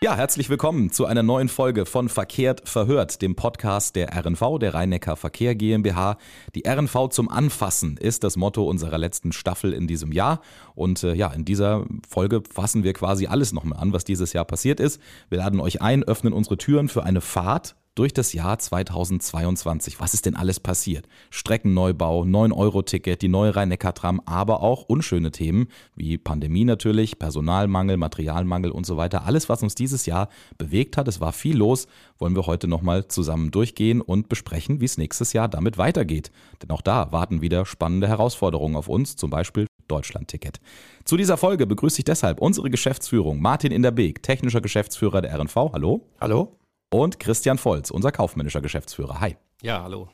[0.00, 4.72] Ja, herzlich willkommen zu einer neuen Folge von Verkehrt verhört, dem Podcast der RNV, der
[4.72, 6.18] Rhein-Neckar Verkehr GmbH.
[6.54, 10.40] Die RNV zum Anfassen ist das Motto unserer letzten Staffel in diesem Jahr.
[10.76, 14.44] Und äh, ja, in dieser Folge fassen wir quasi alles nochmal an, was dieses Jahr
[14.44, 15.02] passiert ist.
[15.30, 19.98] Wir laden euch ein, öffnen unsere Türen für eine Fahrt durch das Jahr 2022.
[19.98, 21.08] Was ist denn alles passiert?
[21.30, 28.86] Streckenneubau, 9-Euro-Ticket, die neue Rhein-Neckar-Tram, aber auch unschöne Themen wie Pandemie natürlich, Personalmangel, Materialmangel und
[28.86, 29.24] so weiter.
[29.24, 31.88] Alles, was uns dieses Jahr bewegt hat, es war viel los,
[32.18, 36.30] wollen wir heute nochmal zusammen durchgehen und besprechen, wie es nächstes Jahr damit weitergeht.
[36.62, 40.60] Denn auch da warten wieder spannende Herausforderungen auf uns, zum Beispiel Deutschland-Ticket.
[41.04, 45.72] Zu dieser Folge begrüße ich deshalb unsere Geschäftsführung Martin Inderbeek, technischer Geschäftsführer der RNV.
[45.72, 46.06] Hallo.
[46.20, 46.58] Hallo
[46.90, 49.20] und Christian Volz, unser kaufmännischer Geschäftsführer.
[49.20, 49.36] Hi.
[49.62, 50.08] Ja, hallo.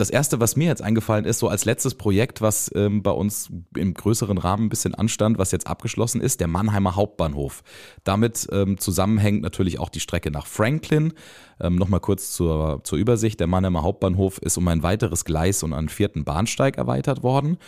[0.00, 3.50] Das erste, was mir jetzt eingefallen ist, so als letztes Projekt, was ähm, bei uns
[3.76, 7.62] im größeren Rahmen ein bisschen anstand, was jetzt abgeschlossen ist, der Mannheimer Hauptbahnhof.
[8.02, 11.12] Damit ähm, zusammenhängt natürlich auch die Strecke nach Franklin.
[11.60, 13.40] Ähm, Nochmal kurz zur, zur Übersicht.
[13.40, 17.58] Der Mannheimer Hauptbahnhof ist um ein weiteres Gleis und einen vierten Bahnsteig erweitert worden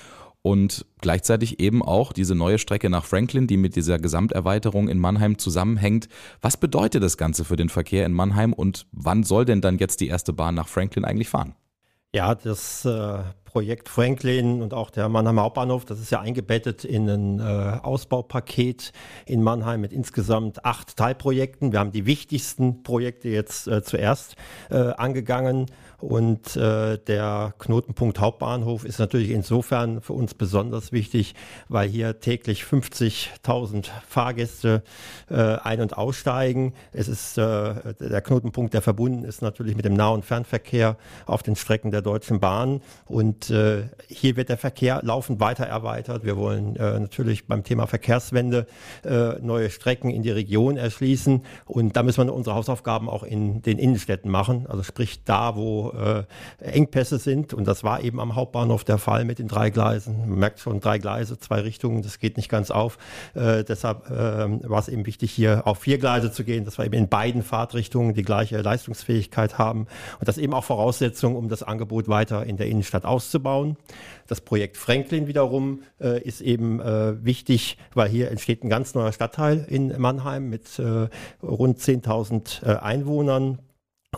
[0.43, 5.39] und gleichzeitig eben auch diese neue Strecke nach Franklin, die mit dieser Gesamterweiterung in Mannheim
[5.39, 6.09] zusammenhängt.
[6.41, 10.01] Was bedeutet das Ganze für den Verkehr in Mannheim und wann soll denn dann jetzt
[10.01, 11.55] die erste Bahn nach Franklin eigentlich fahren?
[12.15, 17.09] Ja, das äh, Projekt Franklin und auch der Mannheimer Hauptbahnhof, das ist ja eingebettet in
[17.09, 18.93] ein äh, Ausbaupaket
[19.27, 21.73] in Mannheim mit insgesamt acht Teilprojekten.
[21.73, 24.37] Wir haben die wichtigsten Projekte jetzt äh, zuerst
[24.70, 25.67] äh, angegangen
[26.03, 31.36] und äh, der Knotenpunkt Hauptbahnhof ist natürlich insofern für uns besonders wichtig,
[31.69, 34.83] weil hier täglich 50.000 Fahrgäste
[35.30, 36.75] äh, ein- und aussteigen.
[36.91, 41.45] Es ist äh, der Knotenpunkt, der verbunden ist natürlich mit dem Nah- und Fernverkehr auf
[41.45, 42.83] den Strecken der Deutschen Bahn.
[43.06, 46.25] Und äh, hier wird der Verkehr laufend weiter erweitert.
[46.25, 48.67] Wir wollen äh, natürlich beim Thema Verkehrswende
[49.05, 51.45] äh, neue Strecken in die Region erschließen.
[51.64, 54.67] Und da müssen wir unsere Hausaufgaben auch in den Innenstädten machen.
[54.67, 56.25] Also sprich da, wo äh,
[56.59, 57.55] Engpässe sind.
[57.55, 60.29] Und das war eben am Hauptbahnhof der Fall mit den drei Gleisen.
[60.29, 62.98] Man merkt schon, drei Gleise, zwei Richtungen, das geht nicht ganz auf.
[63.35, 66.85] Äh, deshalb äh, war es eben wichtig, hier auf vier Gleise zu gehen, dass wir
[66.85, 69.86] eben in beiden Fahrtrichtungen die gleiche Leistungsfähigkeit haben.
[70.19, 73.77] Und das eben auch Voraussetzung, um das Angebot weiter in der Innenstadt auszubauen.
[74.27, 79.13] Das Projekt Franklin wiederum äh, ist eben äh, wichtig, weil hier entsteht ein ganz neuer
[79.13, 81.09] Stadtteil in Mannheim mit äh,
[81.42, 83.59] rund 10.000 äh, Einwohnern.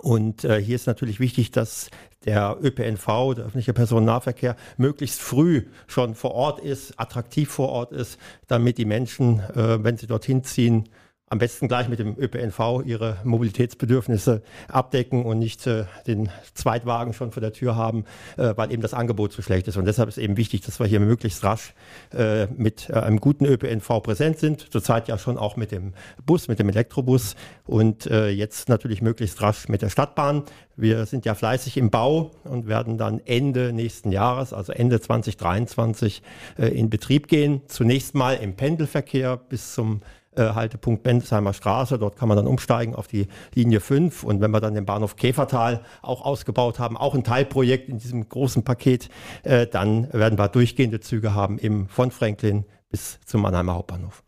[0.01, 1.91] Und äh, hier ist natürlich wichtig, dass
[2.25, 8.19] der ÖPNV, der öffentliche Personennahverkehr, möglichst früh schon vor Ort ist, attraktiv vor Ort ist,
[8.49, 10.89] damit die Menschen, äh, wenn sie dorthin ziehen,
[11.35, 17.33] am besten gleich mit dem ÖPNV ihre Mobilitätsbedürfnisse abdecken und nicht äh, den Zweitwagen schon
[17.33, 18.05] vor der Tür haben,
[18.37, 19.77] äh, weil eben das Angebot zu schlecht ist.
[19.77, 21.75] Und deshalb ist eben wichtig, dass wir hier möglichst rasch
[22.17, 24.73] äh, mit äh, einem guten ÖPNV präsent sind.
[24.73, 25.93] Zurzeit ja schon auch mit dem
[26.25, 27.35] Bus, mit dem Elektrobus
[27.67, 30.45] und äh, jetzt natürlich möglichst rasch mit der Stadtbahn.
[30.77, 36.23] Wir sind ja fleißig im Bau und werden dann Ende nächsten Jahres, also Ende 2023,
[36.59, 37.63] äh, in Betrieb gehen.
[37.67, 40.01] Zunächst mal im Pendelverkehr bis zum
[40.43, 41.99] Haltepunkt Bendesheimer Straße.
[41.99, 44.25] Dort kann man dann umsteigen auf die Linie 5.
[44.25, 48.29] Und wenn wir dann den Bahnhof Käfertal auch ausgebaut haben, auch ein Teilprojekt in diesem
[48.29, 49.09] großen Paket,
[49.43, 54.23] äh, dann werden wir durchgehende Züge haben im, von Franklin bis zum Mannheimer Hauptbahnhof.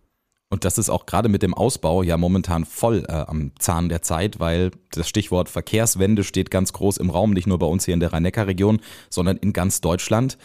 [0.49, 4.03] Und das ist auch gerade mit dem Ausbau ja momentan voll äh, am Zahn der
[4.03, 7.95] Zeit, weil das Stichwort Verkehrswende steht ganz groß im Raum, nicht nur bei uns hier
[7.95, 8.81] in der Rhein-Neckar-Region,
[9.11, 10.39] sondern in ganz Deutschland.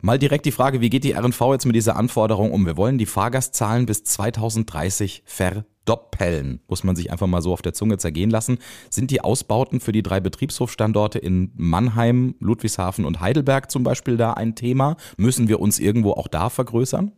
[0.00, 2.64] Mal direkt die Frage, wie geht die RNV jetzt mit dieser Anforderung um?
[2.66, 6.60] Wir wollen die Fahrgastzahlen bis 2030 verdoppeln.
[6.68, 8.58] Muss man sich einfach mal so auf der Zunge zergehen lassen.
[8.90, 14.34] Sind die Ausbauten für die drei Betriebshofstandorte in Mannheim, Ludwigshafen und Heidelberg zum Beispiel da
[14.34, 14.96] ein Thema?
[15.16, 17.10] Müssen wir uns irgendwo auch da vergrößern?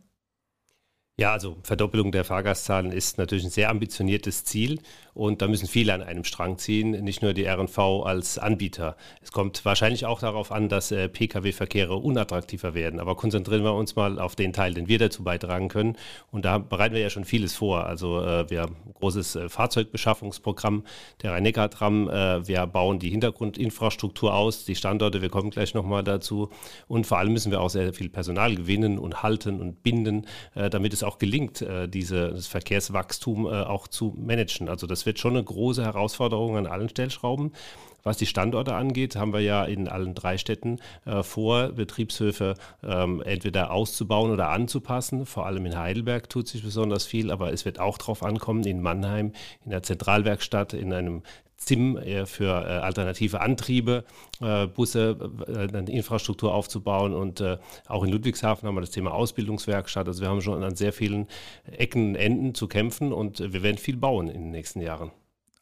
[1.19, 4.79] Ja, also Verdoppelung der Fahrgastzahlen ist natürlich ein sehr ambitioniertes Ziel
[5.13, 8.95] und da müssen viele an einem Strang ziehen, nicht nur die RNV als Anbieter.
[9.21, 13.95] Es kommt wahrscheinlich auch darauf an, dass äh, Pkw-Verkehre unattraktiver werden, aber konzentrieren wir uns
[13.95, 15.97] mal auf den Teil, den wir dazu beitragen können
[16.31, 17.85] und da bereiten wir ja schon vieles vor.
[17.85, 20.85] Also äh, wir haben ein großes äh, Fahrzeugbeschaffungsprogramm
[21.21, 26.49] der Rhein-Neckar-Tram, wir bauen die Hintergrundinfrastruktur aus, die Standorte, wir kommen gleich nochmal dazu
[26.87, 30.93] und vor allem müssen wir auch sehr viel Personal gewinnen und halten und binden, damit
[30.93, 34.69] es auch gelingt, äh, diese, das Verkehrswachstum auch zu managen.
[34.69, 37.53] Also das das wird schon eine große Herausforderung an allen Stellschrauben.
[38.03, 42.53] Was die Standorte angeht, haben wir ja in allen drei Städten äh, vor, Betriebshöfe
[42.83, 45.25] ähm, entweder auszubauen oder anzupassen.
[45.25, 48.81] Vor allem in Heidelberg tut sich besonders viel, aber es wird auch darauf ankommen, in
[48.81, 49.33] Mannheim,
[49.65, 51.23] in der Zentralwerkstatt, in einem
[51.61, 54.03] ZIM für äh, alternative Antriebe,
[54.41, 55.17] äh, Busse,
[55.47, 57.13] äh, Infrastruktur aufzubauen.
[57.13, 57.43] Und
[57.87, 60.07] auch in Ludwigshafen haben wir das Thema Ausbildungswerkstatt.
[60.07, 61.27] Also wir haben schon an sehr vielen
[61.65, 65.11] Ecken und Enden zu kämpfen und wir werden viel bauen in den nächsten Jahren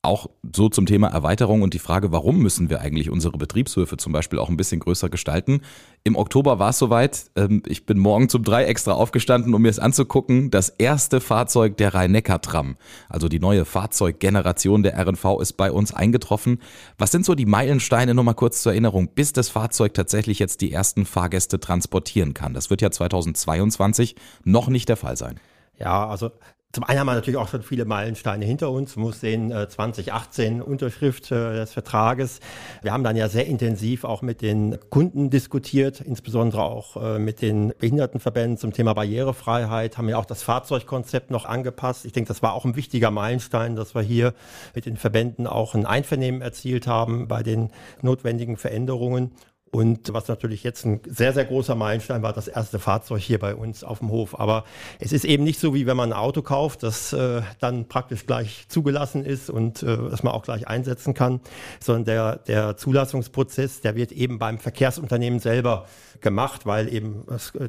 [0.01, 4.13] auch so zum Thema Erweiterung und die Frage, warum müssen wir eigentlich unsere Betriebshöfe zum
[4.13, 5.61] Beispiel auch ein bisschen größer gestalten.
[6.05, 7.25] Im Oktober war es soweit.
[7.35, 10.51] Ähm, ich bin morgen zum drei extra aufgestanden, um mir es anzugucken.
[10.51, 12.77] Das erste Fahrzeug der Rhein-Neckar-Tram,
[13.09, 16.61] also die neue Fahrzeuggeneration der RNV, ist bei uns eingetroffen.
[16.97, 20.71] Was sind so die Meilensteine, nochmal kurz zur Erinnerung, bis das Fahrzeug tatsächlich jetzt die
[20.71, 22.53] ersten Fahrgäste transportieren kann?
[22.53, 25.41] Das wird ja 2022 noch nicht der Fall sein.
[25.77, 26.31] Ja, also
[26.71, 28.95] zum einen haben wir natürlich auch schon viele Meilensteine hinter uns.
[28.95, 32.41] Man muss sehen, 2018 äh, Unterschrift äh, des Vertrages.
[32.83, 37.41] Wir haben dann ja sehr intensiv auch mit den Kunden diskutiert, insbesondere auch äh, mit
[37.41, 42.05] den Behindertenverbänden zum Thema Barrierefreiheit, haben ja auch das Fahrzeugkonzept noch angepasst.
[42.05, 44.35] Ich denke, das war auch ein wichtiger Meilenstein, dass wir hier
[44.75, 47.71] mit den Verbänden auch ein Einvernehmen erzielt haben bei den
[48.03, 49.31] notwendigen Veränderungen.
[49.71, 53.53] Und was natürlich jetzt ein sehr, sehr großer Meilenstein war, das erste Fahrzeug hier bei
[53.53, 54.39] uns auf dem Hof.
[54.39, 54.63] Aber
[54.99, 58.25] es ist eben nicht so, wie wenn man ein Auto kauft, das äh, dann praktisch
[58.25, 61.39] gleich zugelassen ist und äh, das man auch gleich einsetzen kann,
[61.79, 65.85] sondern der, der Zulassungsprozess, der wird eben beim Verkehrsunternehmen selber
[66.19, 67.25] gemacht, weil eben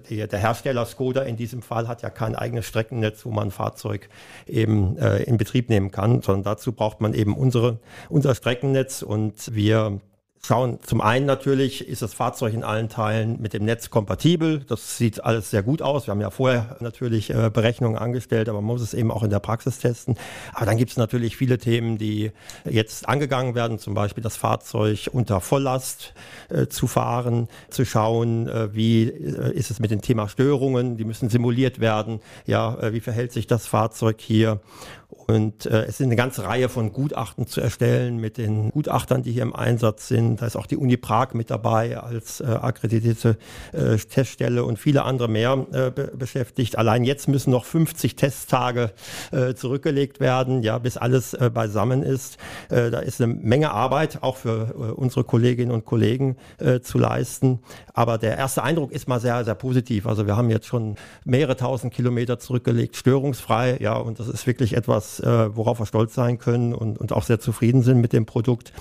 [0.08, 3.50] der, der Hersteller Skoda in diesem Fall hat ja kein eigenes Streckennetz, wo man ein
[3.50, 4.08] Fahrzeug
[4.47, 9.55] eben äh, in Betrieb nehmen kann, sondern dazu braucht man eben unsere, unser Streckennetz und
[9.55, 10.00] wir
[10.43, 14.61] schauen zum einen natürlich, ist das Fahrzeug in allen Teilen mit dem Netz kompatibel.
[14.61, 16.07] Das sieht alles sehr gut aus.
[16.07, 19.31] Wir haben ja vorher natürlich äh, Berechnungen angestellt, aber man muss es eben auch in
[19.31, 20.17] der Praxis testen.
[20.55, 22.33] Aber dann gibt es natürlich viele Themen, die
[22.65, 26.15] jetzt angegangen werden, zum Beispiel das Fahrzeug unter Volllast
[26.49, 31.05] äh, zu fahren, zu schauen, äh, wie äh, ist es mit dem Thema Störungen, die
[31.05, 32.21] müssen simuliert werden.
[32.47, 34.61] Ja, äh, wie verhält sich das Fahrzeug hier?
[35.11, 39.33] Und äh, es sind eine ganze Reihe von Gutachten zu erstellen mit den Gutachtern, die
[39.33, 40.43] hier im Einsatz sind.
[40.43, 43.37] Da ist auch die Uni Prag mit dabei als äh, akkreditierte
[43.73, 46.77] äh, Teststelle und viele andere mehr äh, be beschäftigt.
[46.77, 48.93] Allein jetzt müssen noch 50 Testtage
[49.31, 52.39] äh, zurückgelegt werden, ja, bis alles äh, beisammen ist.
[52.69, 56.99] Äh, da ist eine Menge Arbeit auch für äh, unsere Kolleginnen und Kollegen äh, zu
[56.99, 57.61] leisten.
[57.95, 60.07] Aber der erste Eindruck ist mal sehr, sehr positiv.
[60.07, 64.77] Also wir haben jetzt schon mehrere tausend Kilometer zurückgelegt, störungsfrei, ja, und das ist wirklich
[64.77, 68.12] etwas, etwas, äh, worauf wir stolz sein können und, und auch sehr zufrieden sind mit
[68.12, 68.73] dem Produkt.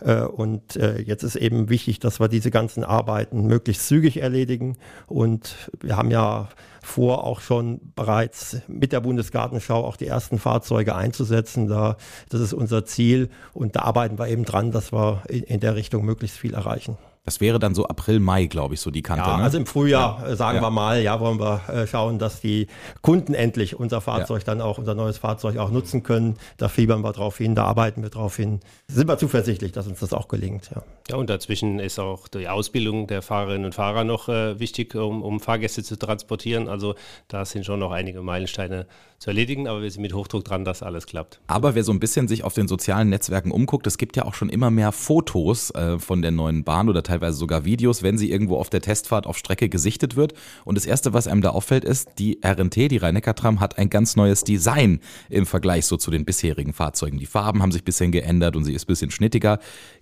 [0.00, 4.76] Äh, und äh, jetzt ist eben wichtig, dass wir diese ganzen Arbeiten möglichst zügig erledigen.
[5.06, 6.48] Und wir haben ja
[6.82, 11.66] vor, auch schon bereits mit der Bundesgartenschau auch die ersten Fahrzeuge einzusetzen.
[11.66, 11.96] Da,
[12.28, 15.76] das ist unser Ziel und da arbeiten wir eben dran, dass wir in, in der
[15.76, 16.98] Richtung möglichst viel erreichen.
[17.24, 19.24] Das wäre dann so April, Mai, glaube ich, so die Kante.
[19.24, 19.44] Ja, ne?
[19.44, 20.28] also im Frühjahr, ja.
[20.28, 20.62] Äh, sagen ja.
[20.62, 22.66] wir mal, ja, wollen wir äh, schauen, dass die
[23.00, 24.46] Kunden endlich unser Fahrzeug ja.
[24.46, 26.36] dann auch, unser neues Fahrzeug auch nutzen können.
[26.58, 28.60] Da fiebern wir drauf hin, da arbeiten wir drauf hin.
[28.88, 30.82] Sind wir zuversichtlich, dass uns das auch gelingt, ja.
[31.10, 35.22] Ja, und dazwischen ist auch die Ausbildung der Fahrerinnen und Fahrer noch äh, wichtig, um,
[35.22, 36.66] um Fahrgäste zu transportieren.
[36.66, 36.94] Also
[37.28, 38.86] da sind schon noch einige Meilensteine
[39.18, 41.40] zu erledigen, aber wir sind mit Hochdruck dran, dass alles klappt.
[41.46, 44.32] Aber wer so ein bisschen sich auf den sozialen Netzwerken umguckt, es gibt ja auch
[44.32, 48.30] schon immer mehr Fotos äh, von der neuen Bahn oder teilweise sogar Videos, wenn sie
[48.30, 50.32] irgendwo auf der Testfahrt auf Strecke gesichtet wird.
[50.64, 54.16] Und das Erste, was einem da auffällt, ist, die RNT, die Rhein-Neckar-Tram, hat ein ganz
[54.16, 57.18] neues Design im Vergleich so zu den bisherigen Fahrzeugen.
[57.18, 59.58] Die Farben haben sich ein bisschen geändert und sie ist ein bisschen schnittiger.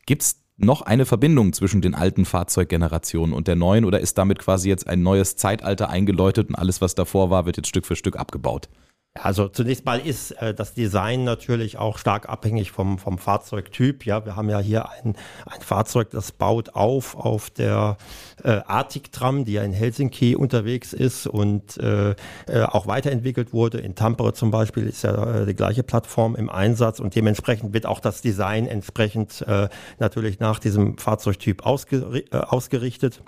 [0.06, 4.38] Gibt es noch eine Verbindung zwischen den alten Fahrzeuggenerationen und der neuen oder ist damit
[4.38, 7.96] quasi jetzt ein neues Zeitalter eingeläutet und alles, was davor war, wird jetzt Stück für
[7.96, 8.68] Stück abgebaut?
[9.14, 14.06] Also zunächst mal ist äh, das Design natürlich auch stark abhängig vom, vom Fahrzeugtyp.
[14.06, 17.98] Ja, wir haben ja hier ein, ein Fahrzeug, das baut auf auf der
[18.42, 22.14] äh, Arctic-Tram, die ja in Helsinki unterwegs ist und äh,
[22.46, 23.81] äh, auch weiterentwickelt wurde.
[23.81, 27.84] In Tampere zum Beispiel ist ja äh, die gleiche Plattform im Einsatz und dementsprechend wird
[27.84, 33.20] auch das Design entsprechend äh, natürlich nach diesem Fahrzeugtyp ausgeri äh, ausgerichtet.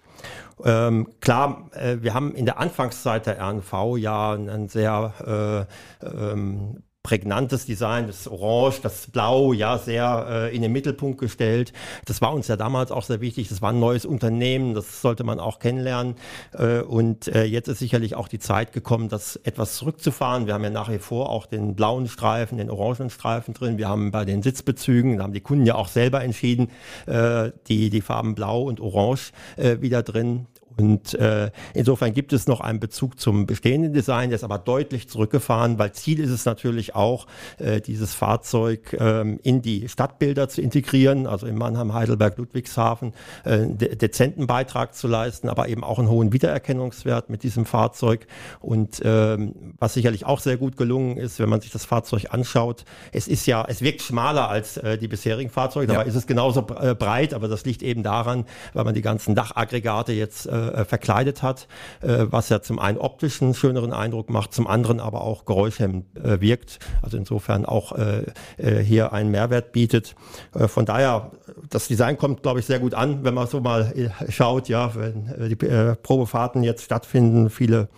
[0.62, 5.66] Ähm, klar, äh, wir haben in der Anfangszeit der RNV ja ein sehr
[6.02, 11.74] äh, ähm, prägnantes Design, das Orange, das Blau, ja, sehr äh, in den Mittelpunkt gestellt.
[12.06, 13.50] Das war uns ja damals auch sehr wichtig.
[13.50, 16.14] Das war ein neues Unternehmen, das sollte man auch kennenlernen.
[16.54, 20.46] Äh, und äh, jetzt ist sicherlich auch die Zeit gekommen, das etwas zurückzufahren.
[20.46, 23.76] Wir haben ja nach wie vor auch den blauen Streifen, den orangen Streifen drin.
[23.76, 26.70] Wir haben bei den Sitzbezügen, da haben die Kunden ja auch selber entschieden,
[27.04, 30.46] äh, die, die Farben Blau und Orange äh, wieder drin.
[30.76, 35.08] Und äh, insofern gibt es noch einen Bezug zum bestehenden Design, der ist aber deutlich
[35.08, 37.26] zurückgefahren, weil Ziel ist es natürlich auch,
[37.58, 43.12] äh, dieses Fahrzeug ähm, in die Stadtbilder zu integrieren, also in Mannheim, Heidelberg, Ludwigshafen,
[43.44, 47.66] äh, einen de dezenten Beitrag zu leisten, aber eben auch einen hohen Wiedererkennungswert mit diesem
[47.66, 48.26] Fahrzeug.
[48.60, 52.84] Und ähm, was sicherlich auch sehr gut gelungen ist, wenn man sich das Fahrzeug anschaut,
[53.12, 56.08] es ist ja, es wirkt schmaler als äh, die bisherigen Fahrzeuge, dabei ja.
[56.08, 60.12] ist es genauso äh, breit, aber das liegt eben daran, weil man die ganzen Dachaggregate
[60.12, 61.68] jetzt äh, verkleidet hat,
[62.00, 66.06] äh, was ja zum einen optisch einen schöneren Eindruck macht, zum anderen aber auch geräuschhemmend
[66.16, 66.78] äh, wirkt.
[67.02, 68.24] Also insofern auch äh,
[68.56, 70.14] äh hier einen Mehrwert bietet.
[70.54, 71.32] Äh, von daher,
[71.70, 74.94] das Design kommt, glaube ich, sehr gut an, wenn man so mal äh, schaut, ja,
[74.94, 77.88] wenn die Probefahrten jetzt stattfinden, viele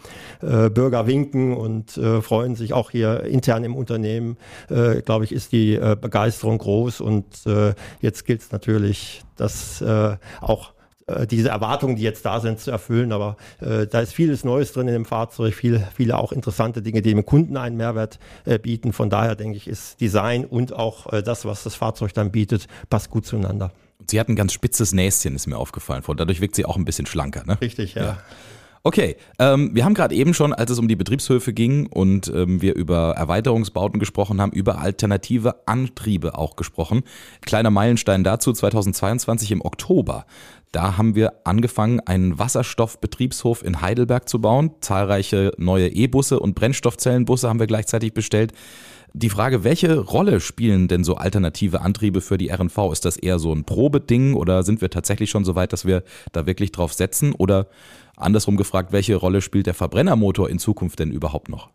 [0.40, 4.36] Bürger winken und freuen sich auch hier intern im Unternehmen,
[4.68, 7.26] glaube ich, ist die Begeisterung groß und
[8.00, 9.82] jetzt gilt es natürlich, das
[10.40, 10.72] auch
[11.06, 13.12] äh, diese Erwartungen, die jetzt da sind, zu erfüllen.
[13.12, 17.02] Aber äh, da ist vieles Neues drin in dem Fahrzeug, viel, viele auch interessante Dinge,
[17.02, 18.92] die dem Kunden einen Mehrwert äh, bieten.
[18.92, 22.66] Von daher denke ich, ist Design und auch äh, das, was das Fahrzeug dann bietet,
[22.90, 23.70] passt gut zueinander.
[24.08, 26.02] Sie hat ein ganz spitzes Näschen, ist mir aufgefallen.
[26.02, 27.44] Von dadurch wirkt sie auch ein bisschen schlanker.
[27.46, 27.60] Ne?
[27.60, 28.02] Richtig, ja.
[28.02, 28.18] ja.
[28.86, 32.62] Okay, ähm, wir haben gerade eben schon, als es um die Betriebshöfe ging und ähm,
[32.62, 37.02] wir über Erweiterungsbauten gesprochen haben, über alternative Antriebe auch gesprochen.
[37.44, 40.24] Kleiner Meilenstein dazu, 2022 im Oktober.
[40.76, 44.72] Da haben wir angefangen, einen Wasserstoffbetriebshof in Heidelberg zu bauen.
[44.80, 48.52] Zahlreiche neue E-Busse und Brennstoffzellenbusse haben wir gleichzeitig bestellt.
[49.14, 52.92] Die Frage, welche Rolle spielen denn so alternative Antriebe für die RNV?
[52.92, 56.02] Ist das eher so ein Probeding oder sind wir tatsächlich schon so weit, dass wir
[56.32, 57.32] da wirklich drauf setzen?
[57.32, 57.68] Oder
[58.14, 61.70] Andersrum gefragt, welche Rolle spielt der Verbrennermotor in Zukunft denn überhaupt noch?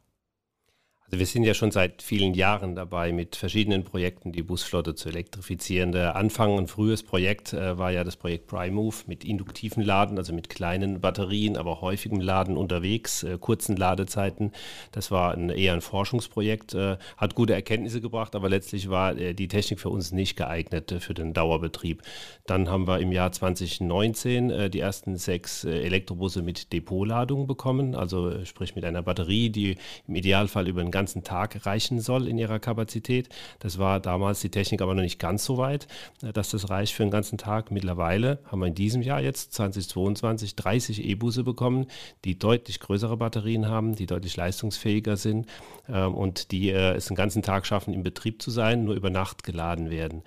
[1.11, 5.09] Also wir sind ja schon seit vielen Jahren dabei, mit verschiedenen Projekten die Busflotte zu
[5.09, 5.91] elektrifizieren.
[5.91, 10.31] Der Anfang, ein frühes Projekt äh, war ja das Projekt PriMove mit induktiven Laden, also
[10.31, 14.53] mit kleinen Batterien, aber häufigem Laden unterwegs, äh, kurzen Ladezeiten.
[14.93, 19.49] Das war ein, eher ein Forschungsprojekt, äh, hat gute Erkenntnisse gebracht, aber letztlich war die
[19.49, 22.03] Technik für uns nicht geeignet für den Dauerbetrieb.
[22.45, 28.45] Dann haben wir im Jahr 2019 äh, die ersten sechs Elektrobusse mit Depotladung bekommen, also
[28.45, 29.75] sprich mit einer Batterie, die
[30.07, 33.27] im Idealfall über den ganzen Tag reichen soll in ihrer Kapazität.
[33.57, 35.87] Das war damals die Technik aber noch nicht ganz so weit,
[36.21, 37.71] äh, dass das reicht für einen ganzen Tag.
[37.71, 41.87] Mittlerweile haben wir in diesem Jahr jetzt 2022 30 E-Busse bekommen,
[42.23, 45.47] die deutlich größere Batterien haben, die deutlich leistungsfähiger sind
[45.89, 49.09] ähm, und die äh, es einen ganzen Tag schaffen, im Betrieb zu sein, nur über
[49.09, 50.21] Nacht geladen werden.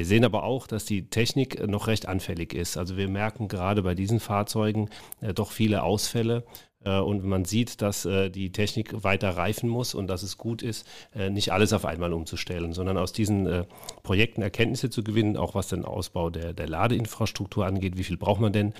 [0.00, 2.78] Wir sehen aber auch, dass die Technik noch recht anfällig ist.
[2.78, 4.88] Also wir merken gerade bei diesen Fahrzeugen
[5.20, 6.46] äh, doch viele Ausfälle
[6.86, 10.62] äh, und man sieht, dass äh, die Technik weiter reifen muss und dass es gut
[10.62, 13.66] ist, nicht alles auf einmal umzustellen, sondern aus diesen
[14.02, 17.98] Projekten Erkenntnisse zu gewinnen, auch was den Ausbau der, der Ladeinfrastruktur angeht.
[17.98, 18.72] Wie viel braucht man denn?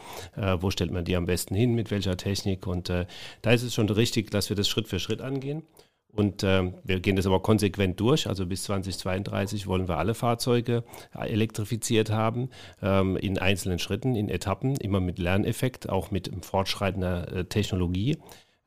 [0.60, 1.74] Wo stellt man die am besten hin?
[1.74, 2.66] Mit welcher Technik?
[2.66, 5.64] Und da ist es schon richtig, dass wir das Schritt für Schritt angehen.
[6.12, 8.26] Und äh, wir gehen das aber konsequent durch.
[8.26, 12.50] Also bis 2032 wollen wir alle Fahrzeuge elektrifiziert haben,
[12.82, 18.18] ähm, in einzelnen Schritten, in Etappen, immer mit Lerneffekt, auch mit fortschreitender äh, Technologie.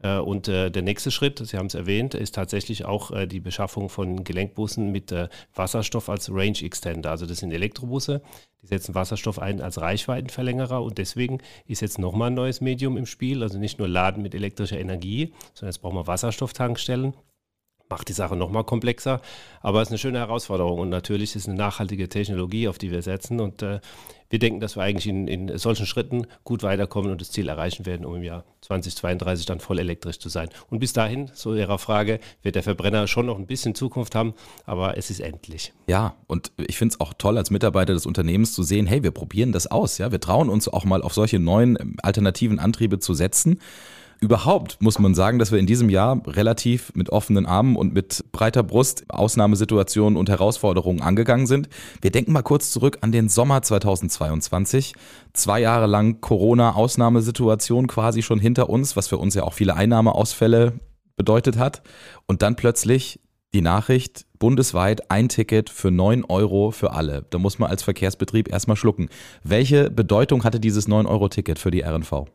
[0.03, 3.39] Äh, und äh, der nächste Schritt, Sie haben es erwähnt, ist tatsächlich auch äh, die
[3.39, 7.09] Beschaffung von Gelenkbussen mit äh, Wasserstoff als Range Extender.
[7.09, 8.21] Also das sind Elektrobusse,
[8.61, 13.05] die setzen Wasserstoff ein als Reichweitenverlängerer und deswegen ist jetzt nochmal ein neues Medium im
[13.05, 13.41] Spiel.
[13.41, 17.13] Also nicht nur Laden mit elektrischer Energie, sondern jetzt brauchen wir Wasserstofftankstellen
[17.93, 19.21] macht die Sache nochmal komplexer,
[19.61, 22.89] aber es ist eine schöne Herausforderung und natürlich ist es eine nachhaltige Technologie, auf die
[22.89, 23.81] wir setzen und äh,
[24.31, 27.85] wir denken, dass wir eigentlich in, in, solchen Schritten gut weiterkommen und das Ziel erreichen
[27.85, 30.49] werden, um im Jahr 2032 dann voll elektrisch zu sein.
[30.71, 34.33] Und bis dahin, zu Ihrer Frage, wird der Verbrenner schon noch ein bisschen Zukunft haben,
[34.65, 35.71] aber es ist endlich.
[35.85, 39.11] Ja, und ich finde es auch toll, als Mitarbeiter des Unternehmens zu sehen, hey, wir
[39.11, 42.97] probieren das aus, ja, wir trauen uns auch mal auf solche neuen ähm, alternativen Antriebe
[42.97, 43.59] zu setzen
[44.23, 48.23] überhaupt muss man sagen, dass wir in diesem Jahr relativ mit offenen Armen und mit
[48.31, 51.67] breiter Brust Ausnahmesituationen und Herausforderungen angegangen sind.
[52.01, 54.93] Wir denken mal kurz zurück an den Sommer 2022.
[55.33, 60.79] Zwei Jahre lang Corona-Ausnahmesituation quasi schon hinter uns, was für uns ja auch viele Einnahmeausfälle
[61.17, 61.81] bedeutet hat.
[62.25, 63.19] Und dann plötzlich
[63.53, 67.25] die Nachricht, bundesweit ein Ticket für neun Euro für alle.
[67.29, 69.09] Da muss man als Verkehrsbetrieb erstmal schlucken.
[69.43, 72.25] Welche Bedeutung hatte dieses neun Euro Ticket für die RNV?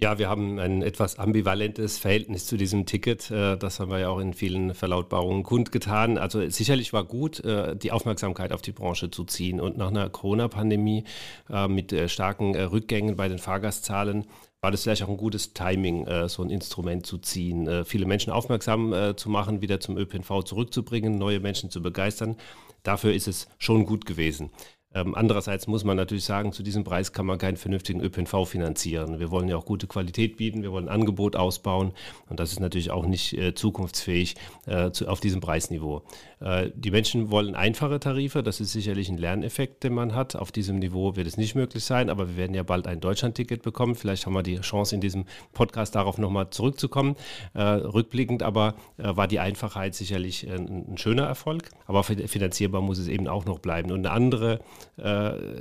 [0.00, 3.32] Ja, wir haben ein etwas ambivalentes Verhältnis zu diesem Ticket.
[3.32, 6.18] Äh, das haben wir ja auch in vielen Verlautbarungen kundgetan.
[6.18, 9.60] Also sicherlich war gut, äh, die Aufmerksamkeit auf die Branche zu ziehen.
[9.60, 11.02] Und nach einer Corona-Pandemie
[11.50, 14.26] äh, mit starken Rückgängen bei den Fahrgastzahlen
[14.60, 18.92] war das vielleicht auch ein gutes Timing, so ein Instrument zu ziehen, viele Menschen aufmerksam
[19.14, 22.36] zu machen, wieder zum ÖPNV zurückzubringen, neue Menschen zu begeistern.
[22.82, 24.50] Dafür ist es schon gut gewesen.
[24.98, 29.20] Ähm, andererseits muss man natürlich sagen, zu diesem Preis kann man keinen vernünftigen ÖPNV finanzieren.
[29.20, 31.92] Wir wollen ja auch gute Qualität bieten, wir wollen Angebot ausbauen
[32.28, 34.34] und das ist natürlich auch nicht äh, zukunftsfähig
[34.66, 36.02] äh, zu, auf diesem Preisniveau.
[36.40, 40.36] Äh, die Menschen wollen einfache Tarife, das ist sicherlich ein Lerneffekt, den man hat.
[40.36, 43.62] Auf diesem Niveau wird es nicht möglich sein, aber wir werden ja bald ein Deutschlandticket
[43.62, 43.94] bekommen.
[43.94, 47.16] Vielleicht haben wir die Chance in diesem Podcast darauf nochmal zurückzukommen.
[47.54, 53.08] Äh, rückblickend aber äh, war die Einfachheit sicherlich ein, schöner Erfolg, aber finanzierbar muss es
[53.08, 53.90] eben auch noch bleiben.
[53.92, 54.60] Und eine andere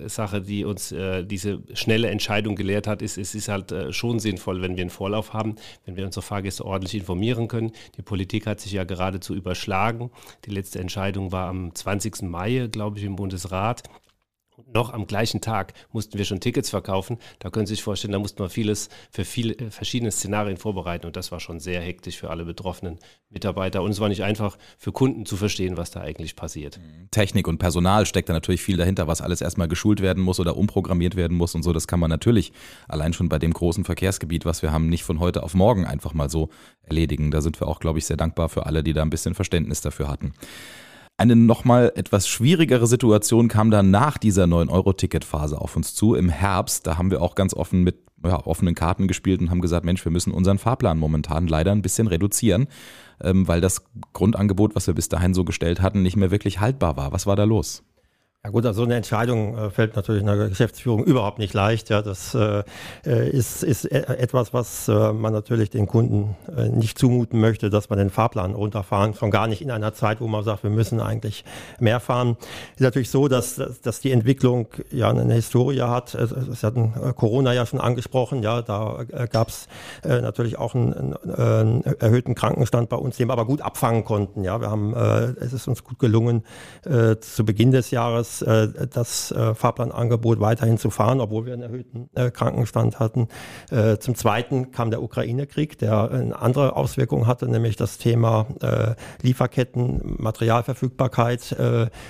[0.07, 0.93] Sache, die uns
[1.25, 5.34] diese schnelle Entscheidung gelehrt hat, ist, es ist halt schon sinnvoll, wenn wir einen Vorlauf
[5.34, 7.72] haben, wenn wir unsere Fahrgäste ordentlich informieren können.
[7.98, 10.10] Die Politik hat sich ja geradezu überschlagen.
[10.46, 12.24] Die letzte Entscheidung war am 20.
[12.24, 13.84] Mai, glaube ich, im Bundesrat
[14.74, 17.18] noch am gleichen Tag mussten wir schon Tickets verkaufen.
[17.40, 21.06] Da können Sie sich vorstellen, da mussten wir vieles für viele äh, verschiedene Szenarien vorbereiten
[21.06, 24.58] und das war schon sehr hektisch für alle betroffenen Mitarbeiter und es war nicht einfach
[24.78, 26.80] für Kunden zu verstehen, was da eigentlich passiert.
[26.80, 27.10] Mhm.
[27.12, 30.58] Technik und Personal steckt da natürlich viel dahinter, was alles erstmal geschult werden muss oder
[30.58, 31.74] umprogrammiert werden muss und so.
[31.74, 32.52] Das kann man natürlich
[32.88, 36.14] allein schon bei dem großen Verkehrsgebiet, was wir haben, nicht von heute auf morgen einfach
[36.14, 36.50] mal so
[36.84, 37.32] erledigen.
[37.32, 39.82] Da sind wir auch, glaube ich, sehr dankbar für alle, die da ein bisschen Verständnis
[39.82, 40.34] dafür hatten.
[41.20, 46.86] Eine nochmal etwas schwierigere Situation kam dann nach dieser 9-Euro-Ticket-Phase auf uns zu im Herbst.
[46.86, 50.06] Da haben wir auch ganz offen mit ja, offenen Karten gespielt und haben gesagt, Mensch,
[50.06, 52.68] wir müssen unseren Fahrplan momentan leider ein bisschen reduzieren,
[53.22, 53.84] ähm, weil das
[54.14, 57.12] Grundangebot, was wir bis dahin so gestellt hatten, nicht mehr wirklich haltbar war.
[57.12, 57.84] Was war da los?
[58.46, 61.89] Ja gut, also eine Entscheidung äh, fällt natürlich in der Geschäftsführung überhaupt nicht leicht.
[61.89, 62.63] Ja, das äh,
[63.06, 66.36] äh ist, ist e-, etwas, was äh, man natürlich den Kunden
[66.72, 70.27] nicht zumuten möchte, dass man den Fahrplan runterfahren, schon gar nicht in einer Zeit, wo
[70.27, 71.44] man sagt, wir müssen eigentlich
[71.79, 72.38] mehr fahren.
[72.75, 76.10] Ist natürlich so, dass, dass die Entwicklung ja eine Historie hat.
[76.10, 78.44] Sie hatten Corona ja schon angesprochen.
[78.44, 79.67] Ja, da gab es
[80.03, 84.44] natürlich auch einen, einen erhöhten Krankenstand bei uns, den wir aber gut abfangen konnten.
[84.44, 86.44] Ja, wir haben, es ist uns gut gelungen,
[87.20, 91.63] zu Beginn des Jahres das, äh, das äh, Fahrplanangebot weiterhin zu fahren, obwohl wir einen
[91.63, 93.27] erhöhten äh, Krankenstand hatten.
[94.00, 98.48] Zum Zweiten kam der Ukraine-Krieg, der eine andere Auswirkung hatte, nämlich das Thema
[99.22, 101.55] Lieferketten, Materialverfügbarkeit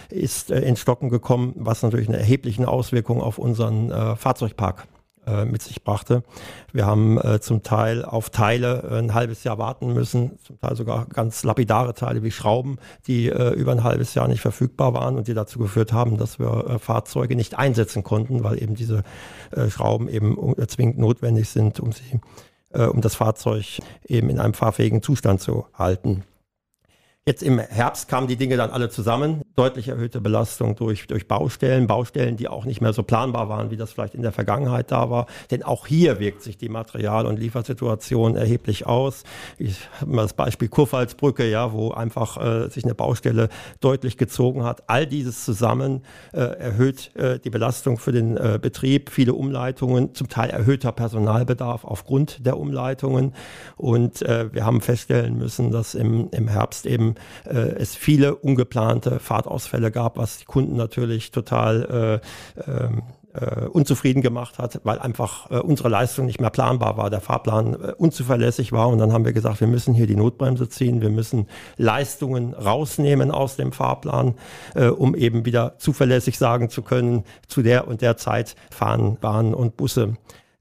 [0.09, 4.87] ist ins Stocken gekommen, was natürlich eine erhebliche Auswirkung auf unseren Fahrzeugpark
[5.27, 6.23] äh, mit sich brachte.
[6.71, 10.75] Wir haben äh, zum Teil auf Teile äh, ein halbes Jahr warten müssen, zum Teil
[10.75, 15.17] sogar ganz lapidare Teile wie Schrauben, die äh, über ein halbes Jahr nicht verfügbar waren
[15.17, 19.03] und die dazu geführt haben, dass wir äh, Fahrzeuge nicht einsetzen konnten, weil eben diese
[19.69, 22.19] Schrauben eben zwingend notwendig sind, um sie
[22.73, 26.23] um das Fahrzeug eben in einem fahrfähigen Zustand zu halten.
[27.25, 29.41] Jetzt im Herbst kamen die Dinge dann alle zusammen.
[29.57, 33.75] Deutlich erhöhte Belastung durch, durch Baustellen, Baustellen, die auch nicht mehr so planbar waren, wie
[33.75, 35.25] das vielleicht in der Vergangenheit da war.
[35.49, 39.23] Denn auch hier wirkt sich die Material- und Liefersituation erheblich aus.
[39.57, 44.63] Ich habe mal das Beispiel Kurpfalzbrücke, ja, wo einfach äh, sich eine Baustelle deutlich gezogen
[44.63, 44.87] hat.
[44.91, 50.29] All dieses zusammen äh, erhöht äh, die Belastung für den äh, Betrieb, viele Umleitungen, zum
[50.29, 53.33] Teil erhöhter Personalbedarf aufgrund der Umleitungen.
[53.75, 57.15] Und äh, wir haben feststellen müssen, dass im, im Herbst eben
[57.45, 62.21] äh, es viele ungeplante Fahrtausfälle gab, was die Kunden natürlich total
[62.57, 67.09] äh, ähm, äh, unzufrieden gemacht hat, weil einfach äh, unsere Leistung nicht mehr planbar war,
[67.09, 68.89] der Fahrplan äh, unzuverlässig war.
[68.89, 73.31] Und dann haben wir gesagt, wir müssen hier die Notbremse ziehen, wir müssen Leistungen rausnehmen
[73.31, 74.35] aus dem Fahrplan,
[74.75, 79.53] äh, um eben wieder zuverlässig sagen zu können, zu der und der Zeit fahren Bahnen
[79.53, 80.15] und Busse.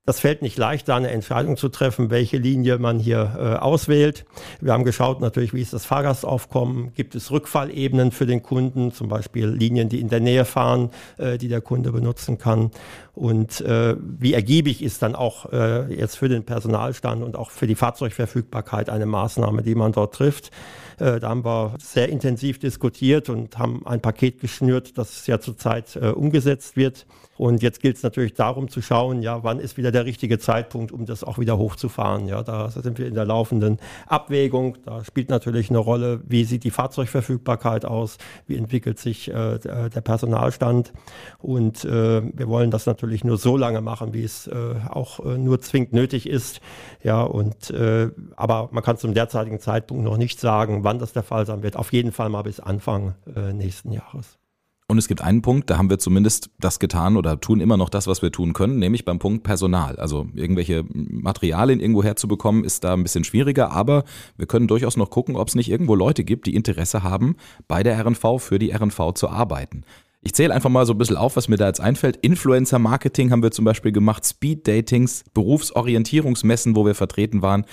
[0.07, 4.25] Das fällt nicht leicht, da eine Entscheidung zu treffen, welche Linie man hier äh, auswählt.
[4.61, 9.09] Wir haben geschaut natürlich, wie ist das Fahrgastaufkommen, gibt es Rückfallebenen für den Kunden, zum
[9.09, 12.71] Beispiel Linien, die in der Nähe fahren, äh, die der Kunde benutzen kann.
[13.17, 17.67] Und äh, wie ergiebig ist dann auch äh, jetzt für den Personalstand und auch für
[17.67, 20.51] die Fahrzeugverfügbarkeit eine Maßnahme, die man dort trifft.
[20.99, 25.97] Äh, da haben wir sehr intensiv diskutiert und haben ein Paket geschnürt, das ja zurzeit
[25.97, 27.07] äh, umgesetzt wird.
[27.39, 30.91] Und jetzt gilt es natürlich darum zu schauen, ja, wann ist wieder der richtige Zeitpunkt,
[30.91, 32.29] um das auch wieder hochzufahren.
[32.29, 34.79] Ja, da sind wir in der laufenden Abwägung.
[34.85, 40.01] Da spielt natürlich eine Rolle, wie sieht die Fahrzeugverfügbarkeit aus, wie entwickelt sich äh, der
[40.01, 40.93] Personalstand.
[41.39, 45.38] Und äh, wir wollen das natürlich nur so lange machen, wie es äh, auch äh,
[45.38, 46.61] nur zwingend nötig ist.
[47.03, 51.23] Ja, und äh, aber man kann zum derzeitigen Zeitpunkt noch nicht sagen, wann das der
[51.23, 51.77] Fall sein wird.
[51.77, 54.38] Auf jeden Fall mal bis Anfang äh, nächsten Jahres.
[54.88, 57.88] Und es gibt einen Punkt, da haben wir zumindest das getan oder tun immer noch
[57.88, 59.97] das, was wir tun können, nämlich beim Punkt Personal.
[59.97, 64.05] Also irgendwelche Materialien irgendwo herzubekommen, ist da ein bisschen schwieriger, aber
[64.37, 67.35] wir können durchaus noch gucken, ob es nicht irgendwo Leute gibt, die Interesse haben,
[67.66, 69.83] bei der RNV für die RNV zu arbeiten.
[70.27, 72.17] Ich zähle einfach mal so ein bisschen auf, was mir da jetzt einfällt.
[72.17, 77.65] Influencer-Marketing haben wir zum Beispiel gemacht, Speed-Datings, Berufsorientierungsmessen, wo wir vertreten waren,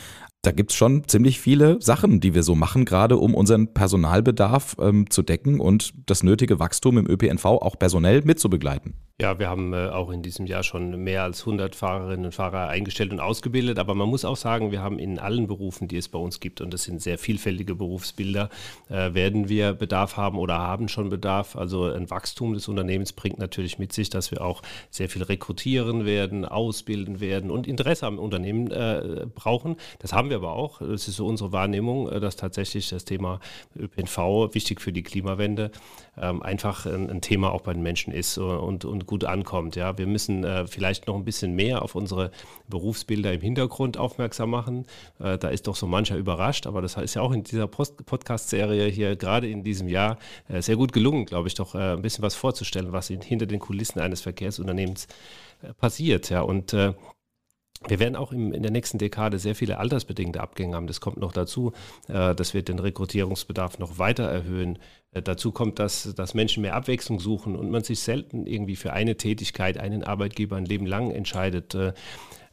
[0.44, 5.10] da gibt's schon ziemlich viele Sachen, die wir so machen, gerade um unseren Personalbedarf ähm,
[5.10, 8.94] zu decken und das nötige Wachstum im ÖPNV auch personell mitzubegleiten.
[9.22, 12.70] Ja, wir haben äh, auch in diesem Jahr schon mehr als 100 Fahrerinnen und Fahrer
[12.70, 13.78] eingestellt und ausgebildet.
[13.78, 16.62] Aber man muss auch sagen, wir haben in allen Berufen, die es bei uns gibt,
[16.62, 18.50] und das sind sehr vielfältige Berufsbilder,
[18.90, 21.56] äh, werden wir Bedarf haben oder haben schon Bedarf.
[21.56, 26.06] Also ein Wachstum des Unternehmens bringt natürlich mit sich, dass wir auch sehr viel rekrutieren
[26.06, 29.76] werden, ausbilden werden und Interesse am Unternehmen äh, brauchen.
[30.00, 30.80] Das haben wir aber auch.
[30.80, 33.40] Das ist so unsere Wahrnehmung, dass tatsächlich das Thema
[33.78, 35.70] ÖPNV wichtig für die Klimawende
[36.18, 39.76] ähm, einfach ein, ein, Thema auch bei den Menschen ist und, und gut ankommt.
[39.76, 42.32] Ja, wir müssen äh, vielleicht noch ein bisschen mehr auf unsere
[42.68, 44.86] Berufsbilder im Hintergrund aufmerksam machen.
[45.20, 48.88] Äh, da ist doch so mancher überrascht, aber das ist ja auch in dieser Podcast-Serie
[48.88, 52.24] hier gerade in diesem Jahr äh, sehr gut gelungen, glaube ich, doch äh, ein bisschen
[52.24, 55.08] was vorzustellen, was in, hinter den Kulissen eines Verkehrsunternehmens
[55.62, 56.30] äh, passiert.
[56.30, 56.94] Ja, und äh,
[57.88, 60.88] wir werden auch im, in der nächsten Dekade sehr viele altersbedingte Abgänge haben.
[60.88, 61.74] Das kommt noch dazu.
[62.08, 64.80] Äh, das wird den Rekrutierungsbedarf noch weiter erhöhen.
[65.12, 68.94] Äh, dazu kommt, dass, dass Menschen mehr Abwechslung suchen und man sich selten irgendwie für
[68.94, 71.76] eine Tätigkeit, einen Arbeitgeber ein Leben lang entscheidet.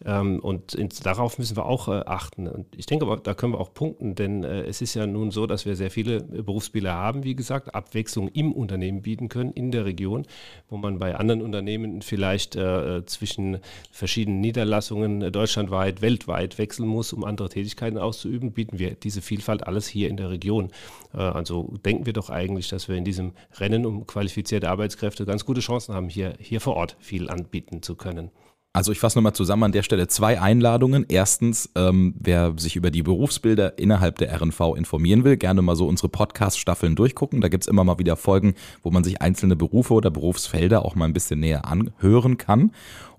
[0.05, 2.47] Äh, ähm, und darauf müssen wir auch äh, achten.
[2.49, 5.47] Und ich denke, da können wir auch punkten, denn äh, es ist ja nun so,
[5.47, 9.71] dass wir sehr viele äh, Berufsbilder haben, wie gesagt, Abwechslung im Unternehmen bieten können, in
[9.71, 10.27] der Region,
[10.69, 12.59] wo man bei anderen Unternehmen vielleicht
[13.07, 13.59] zwischen
[13.91, 19.87] verschiedenen Niederlassungen deutschlandweit, weltweit wechseln muss, um andere Tätigkeiten auszuüben, bieten wir diese Vielfalt alles
[19.87, 20.69] hier in der Region.
[21.13, 25.61] Also denken wir doch eigentlich, dass wir in diesem Rennen um qualifizierte Arbeitskräfte ganz gute
[25.61, 28.31] Chancen haben, hier, hier vor Ort viel anbieten zu können.
[28.73, 31.05] Also ich fasse nochmal zusammen an der Stelle zwei Einladungen.
[31.09, 35.89] Erstens, ähm, wer sich über die Berufsbilder innerhalb der RNV informieren will, gerne mal so
[35.89, 37.41] unsere Podcast-Staffeln durchgucken.
[37.41, 38.55] Da gibt's immer mal wieder Folgen,
[38.85, 42.71] wo man sich einzelne Berufe oder Berufsfelder auch mal ein bisschen näher anhören kann.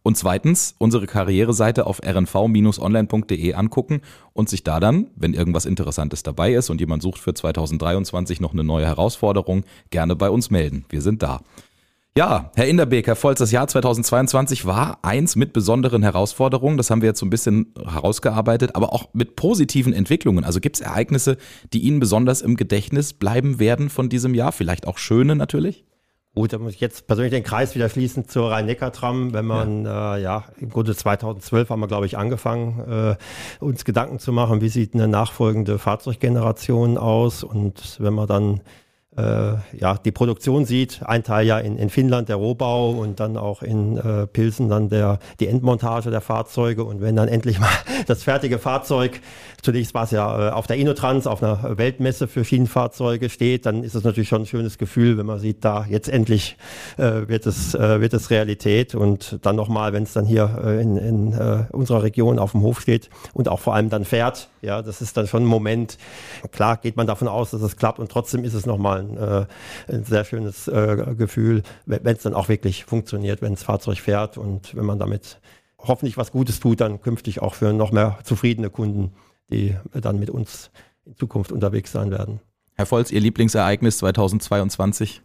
[0.04, 6.54] Und zweitens, unsere Karriereseite auf rnv-online.de angucken und sich da dann, wenn irgendwas Interessantes dabei
[6.54, 10.86] ist und jemand sucht für 2023 noch eine neue Herausforderung, gerne bei uns melden.
[10.90, 11.42] Wir sind da.
[12.18, 16.76] Ja, Herr Inderbeek, Herr Volz, das Jahr 2022 war eins mit besonderen Herausforderungen.
[16.76, 20.44] Das haben wir jetzt so ein bisschen herausgearbeitet, aber auch mit positiven Entwicklungen.
[20.44, 21.38] Also gibt es Ereignisse,
[21.72, 24.52] die Ihnen besonders im Gedächtnis bleiben werden von diesem Jahr?
[24.52, 25.86] Vielleicht auch schöne natürlich?
[26.36, 29.34] Gut, da muss ich jetzt persönlich den Kreis wieder schließen zur Rhein-Neckar-Tram.
[29.34, 30.16] Wenn man, ja.
[30.16, 33.16] Äh, ja, im Grunde 2012 haben wir, glaube ich, angefangen, äh,
[33.64, 37.46] uns Gedanken zu machen, wie sieht eine nachfolgende Fahrzeuggeneration aus.
[37.46, 38.60] Und wenn man dann
[39.18, 41.02] ja, die Produktion sieht.
[41.04, 44.88] Ein Teil ja in, in Finnland der Rohbau und dann auch in äh, Pilsen dann
[44.88, 46.86] der, die Endmontage der Fahrzeuge.
[46.86, 47.68] Und wenn dann endlich mal
[48.08, 49.20] das fertige Fahrzeug,
[49.62, 53.84] zunächst war es ja äh, auf der Inotrans, auf einer Weltmesse für Schienenfahrzeuge steht, dann
[53.84, 56.56] ist es natürlich schon ein schönes Gefühl, wenn man sieht, da jetzt endlich
[56.98, 58.96] äh, wird, es, äh, wird es Realität.
[58.96, 62.62] Und dann nochmal, wenn es dann hier äh, in, in äh, unserer Region auf dem
[62.62, 65.98] Hof steht und auch vor allem dann fährt, ja, das ist dann schon ein Moment.
[66.52, 69.46] Klar geht man davon aus, dass es klappt und trotzdem ist es nochmal ein, äh,
[69.88, 74.38] ein sehr schönes äh, Gefühl, wenn es dann auch wirklich funktioniert, wenn das Fahrzeug fährt
[74.38, 75.40] und wenn man damit
[75.80, 79.14] hoffentlich was Gutes tut, dann künftig auch für noch mehr zufriedene Kunden,
[79.50, 80.72] die dann mit uns
[81.06, 82.40] in Zukunft unterwegs sein werden.
[82.76, 85.22] Herr Volz, Ihr Lieblingsereignis 2022?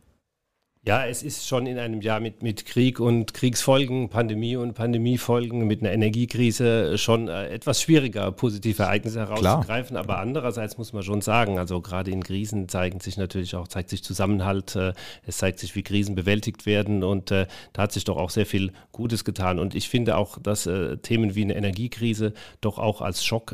[0.86, 5.66] Ja, es ist schon in einem Jahr mit, mit Krieg und Kriegsfolgen, Pandemie und Pandemiefolgen,
[5.66, 9.96] mit einer Energiekrise schon äh, etwas schwieriger, positive Ereignisse herauszugreifen.
[9.96, 10.04] Klar.
[10.04, 13.90] Aber andererseits muss man schon sagen, also gerade in Krisen zeigen sich natürlich auch, zeigt
[13.90, 14.92] sich Zusammenhalt, äh,
[15.26, 18.46] es zeigt sich, wie Krisen bewältigt werden und äh, da hat sich doch auch sehr
[18.46, 19.58] viel Gutes getan.
[19.58, 20.70] Und ich finde auch, dass
[21.02, 23.52] Themen wie eine Energiekrise doch auch als Schock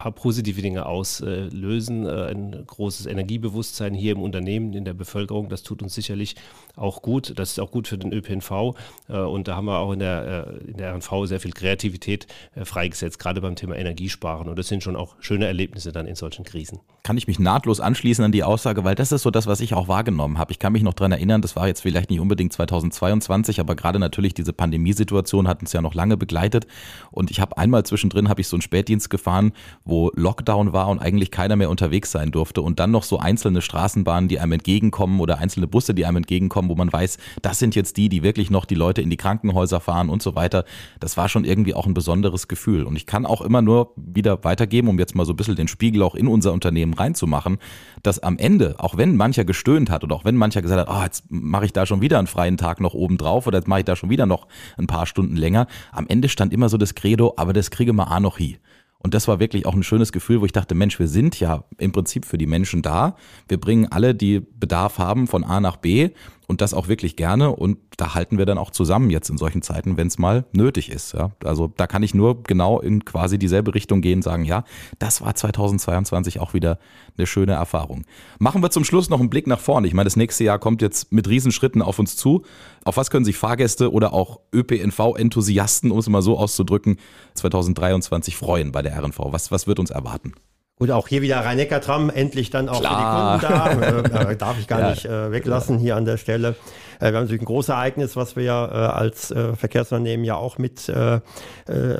[0.00, 2.06] paar positive Dinge auslösen.
[2.06, 6.36] Äh, ein großes Energiebewusstsein hier im Unternehmen, in der Bevölkerung, das tut uns sicherlich
[6.74, 7.34] auch gut.
[7.38, 8.74] Das ist auch gut für den ÖPNV.
[9.08, 12.26] Äh, und da haben wir auch in der, äh, in der RNV sehr viel Kreativität
[12.64, 14.48] freigesetzt, gerade beim Thema Energiesparen.
[14.48, 16.80] Und das sind schon auch schöne Erlebnisse dann in solchen Krisen.
[17.02, 19.74] Kann ich mich nahtlos anschließen an die Aussage, weil das ist so das, was ich
[19.74, 20.52] auch wahrgenommen habe.
[20.52, 23.98] Ich kann mich noch daran erinnern, das war jetzt vielleicht nicht unbedingt 2022, aber gerade
[23.98, 26.66] natürlich diese Pandemiesituation hat uns ja noch lange begleitet.
[27.10, 29.52] Und ich habe einmal zwischendrin, habe ich so einen Spätdienst gefahren,
[29.90, 33.60] wo Lockdown war und eigentlich keiner mehr unterwegs sein durfte und dann noch so einzelne
[33.60, 37.74] Straßenbahnen, die einem entgegenkommen oder einzelne Busse, die einem entgegenkommen, wo man weiß, das sind
[37.74, 40.64] jetzt die, die wirklich noch die Leute in die Krankenhäuser fahren und so weiter.
[41.00, 42.84] Das war schon irgendwie auch ein besonderes Gefühl.
[42.84, 45.68] Und ich kann auch immer nur wieder weitergeben, um jetzt mal so ein bisschen den
[45.68, 47.58] Spiegel auch in unser Unternehmen reinzumachen,
[48.02, 51.02] dass am Ende, auch wenn mancher gestöhnt hat oder auch wenn mancher gesagt hat, oh,
[51.02, 53.80] jetzt mache ich da schon wieder einen freien Tag noch oben drauf oder jetzt mache
[53.80, 54.46] ich da schon wieder noch
[54.78, 58.10] ein paar Stunden länger, am Ende stand immer so das Credo, aber das kriege wir
[58.10, 58.56] auch noch hin.
[59.02, 61.64] Und das war wirklich auch ein schönes Gefühl, wo ich dachte, Mensch, wir sind ja
[61.78, 63.16] im Prinzip für die Menschen da.
[63.48, 66.10] Wir bringen alle, die Bedarf haben, von A nach B.
[66.50, 69.62] und das auch wirklich gerne und da halten wir dann auch zusammen jetzt in solchen
[69.62, 71.12] Zeiten, wenn es mal nötig ist.
[71.12, 71.30] Ja.
[71.44, 74.64] Also da kann ich nur genau in quasi dieselbe Richtung gehen, sagen, ja,
[74.98, 76.80] das war 2022 auch wieder
[77.16, 78.04] eine schöne Erfahrung.
[78.40, 79.86] Machen wir zum Schluss noch einen Blick nach vorne.
[79.86, 82.42] Ich meine, das nächste Jahr kommt jetzt mit Riesenschritten auf uns zu.
[82.84, 86.96] Auf was können sich Fahrgäste oder auch ÖPNV-Enthusiasten, um es mal so auszudrücken,
[87.34, 89.18] 2023 freuen bei der RNV?
[89.26, 90.34] Was, was wird uns erwarten?
[90.80, 93.38] Und auch hier wieder Rhein-Neckar-Tram, endlich dann auch Klar.
[93.38, 94.20] für die Kunden da.
[94.30, 94.90] Äh, darf ich gar ja.
[94.90, 96.56] nicht äh, weglassen hier an der Stelle.
[97.00, 100.36] Äh, wir haben natürlich ein großes Ereignis, was wir ja äh, als äh, Verkehrsunternehmen ja
[100.36, 101.20] auch mit, äh, äh,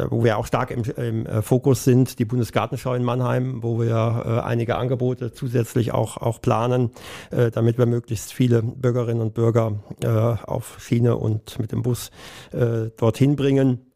[0.09, 4.23] wo wir auch stark im, im äh, Fokus sind, die Bundesgartenschau in Mannheim, wo wir
[4.25, 6.90] äh, einige Angebote zusätzlich auch, auch planen,
[7.31, 12.11] äh, damit wir möglichst viele Bürgerinnen und Bürger äh, auf Schiene und mit dem Bus
[12.53, 13.89] äh, dorthin bringen.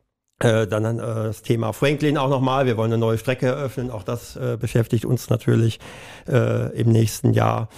[0.44, 2.66] Äh, dann äh, das Thema Franklin auch nochmal.
[2.66, 3.90] Wir wollen eine neue Strecke eröffnen.
[3.90, 5.80] Auch das äh, beschäftigt uns natürlich
[6.28, 7.70] äh, im nächsten Jahr.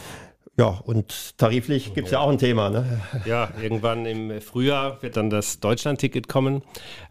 [0.59, 2.71] Ja, und tariflich gibt es ja auch ein Thema.
[2.71, 3.03] Ne?
[3.27, 6.63] Ja, irgendwann im Frühjahr wird dann das Deutschland-Ticket kommen.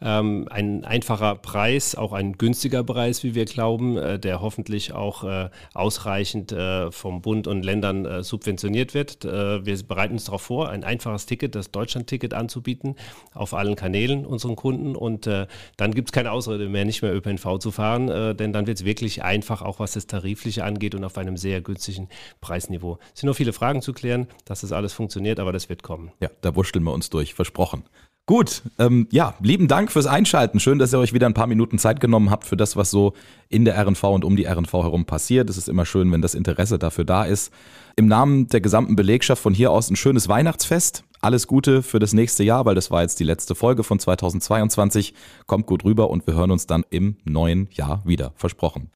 [0.01, 5.23] Ähm, ein einfacher Preis, auch ein günstiger Preis, wie wir glauben, äh, der hoffentlich auch
[5.23, 9.25] äh, ausreichend äh, vom Bund und Ländern äh, subventioniert wird.
[9.25, 12.95] Äh, wir bereiten uns darauf vor, ein einfaches Ticket, das Deutschland-Ticket anzubieten,
[13.35, 14.95] auf allen Kanälen unseren Kunden.
[14.95, 15.45] Und äh,
[15.77, 18.85] dann gibt es keine Ausrede mehr, nicht mehr ÖPNV zu fahren, denn dann wird es
[18.85, 22.09] wirklich einfach, auch was das Tarifliche angeht und auf einem sehr günstigen
[22.41, 22.97] Preisniveau.
[23.13, 26.11] Es sind viele Fragen zu klären, dass das alles funktioniert, aber das wird kommen.
[26.19, 27.83] Ja, da wurschteln wir uns durch, versprochen.
[28.27, 30.59] Gut, ähm, ja, lieben Dank fürs Einschalten.
[30.59, 33.13] Schön, dass ihr euch wieder ein paar Minuten Zeit genommen habt für das, was so
[33.49, 35.47] in der RNV und um die RNV herum passiert.
[35.47, 37.53] Es ist immer schön, wenn das Interesse dafür da ist.
[37.95, 41.03] Im Namen der gesamten Belegschaft von hier aus ein schönes Weihnachtsfest.
[41.21, 45.13] Alles Gute für das nächste Jahr, weil das war jetzt die letzte Folge von 2022.
[45.45, 48.33] Kommt gut rüber und wir hören uns dann im neuen Jahr wieder.
[48.37, 48.89] Versprochen.